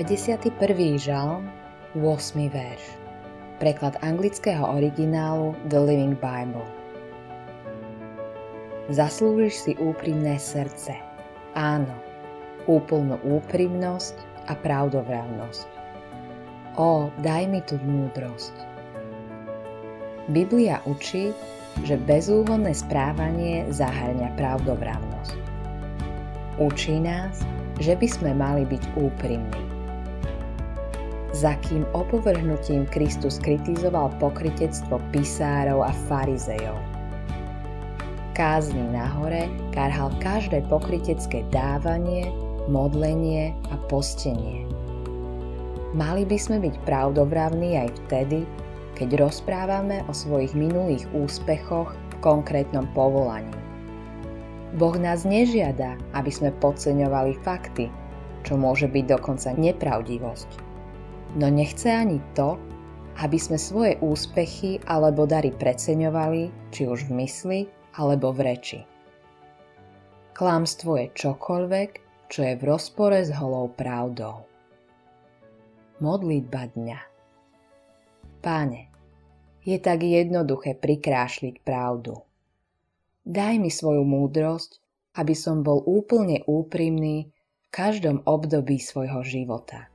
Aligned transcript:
51. 0.00 0.96
žalm, 0.96 1.44
8. 1.92 2.48
verš. 2.48 2.84
Preklad 3.60 4.00
anglického 4.00 4.64
originálu 4.64 5.52
The 5.68 5.76
Living 5.76 6.16
Bible. 6.16 6.64
Zaslúžiš 8.88 9.60
si 9.60 9.72
úprimné 9.76 10.40
srdce. 10.40 10.96
Áno, 11.52 11.92
úplnú 12.64 13.20
úprimnosť 13.28 14.16
a 14.48 14.56
pravdovravnosť. 14.56 15.68
Ó, 16.80 17.12
daj 17.20 17.52
mi 17.52 17.60
tu 17.68 17.76
múdrosť. 17.84 18.56
Biblia 20.32 20.80
učí, 20.88 21.36
že 21.84 22.00
bezúhonné 22.00 22.72
správanie 22.72 23.68
zahrňa 23.68 24.32
pravdovravnosť. 24.40 25.36
Učí 26.56 26.96
nás, 27.04 27.44
že 27.84 27.92
by 28.00 28.08
sme 28.08 28.32
mali 28.32 28.64
byť 28.64 28.96
úprimní. 28.96 29.69
Za 31.30 31.54
kým 31.62 31.86
opovrhnutím 31.94 32.90
Kristus 32.90 33.38
kritizoval 33.38 34.10
pokritectvo 34.18 34.98
pisárov 35.14 35.86
a 35.86 35.94
farizejov. 36.10 36.74
Kázni 38.34 38.82
nahore 38.90 39.46
karhal 39.70 40.10
každé 40.18 40.66
pokrytecké 40.66 41.46
dávanie, 41.54 42.26
modlenie 42.66 43.54
a 43.70 43.78
postenie. 43.86 44.66
Mali 45.94 46.26
by 46.26 46.38
sme 46.38 46.58
byť 46.66 46.74
pravdovravní 46.82 47.78
aj 47.78 47.88
vtedy, 48.06 48.42
keď 48.98 49.22
rozprávame 49.22 50.02
o 50.06 50.12
svojich 50.14 50.54
minulých 50.58 51.06
úspechoch 51.14 51.94
v 51.94 52.14
konkrétnom 52.22 52.90
povolaní. 52.90 53.54
Boh 54.78 54.94
nás 54.98 55.22
nežiada, 55.26 55.94
aby 56.14 56.30
sme 56.30 56.54
podceňovali 56.58 57.38
fakty, 57.42 57.90
čo 58.46 58.54
môže 58.54 58.86
byť 58.86 59.04
dokonca 59.14 59.50
nepravdivosť. 59.54 60.69
No 61.38 61.46
nechce 61.46 61.86
ani 61.94 62.18
to, 62.34 62.58
aby 63.22 63.38
sme 63.38 63.54
svoje 63.54 63.94
úspechy 64.02 64.82
alebo 64.90 65.30
dary 65.30 65.54
preceňovali, 65.54 66.72
či 66.74 66.90
už 66.90 67.06
v 67.06 67.22
mysli 67.22 67.60
alebo 67.94 68.34
v 68.34 68.40
reči. 68.50 68.80
Klamstvo 70.34 70.98
je 70.98 71.06
čokoľvek, 71.14 71.90
čo 72.26 72.40
je 72.42 72.54
v 72.58 72.62
rozpore 72.66 73.20
s 73.22 73.30
holou 73.30 73.70
pravdou. 73.70 74.42
Modlitba 76.00 76.72
dňa 76.72 77.00
Páne, 78.40 78.88
je 79.60 79.76
tak 79.76 80.00
jednoduché 80.00 80.74
prikrášliť 80.80 81.60
pravdu. 81.60 82.24
Daj 83.28 83.54
mi 83.60 83.68
svoju 83.68 84.00
múdrosť, 84.02 84.80
aby 85.20 85.36
som 85.36 85.60
bol 85.60 85.84
úplne 85.84 86.40
úprimný 86.48 87.28
v 87.28 87.66
každom 87.68 88.24
období 88.24 88.80
svojho 88.80 89.20
života. 89.20 89.92